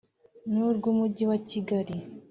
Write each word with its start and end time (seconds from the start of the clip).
n 0.51 0.53
urw 0.67 0.83
Umujyi 0.91 1.23
wa 1.29 1.37
Kigali 1.49 1.95